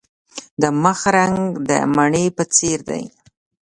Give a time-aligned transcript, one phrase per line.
[0.61, 1.37] د مخ رنګ
[1.69, 3.03] د مڼې په څیر دی.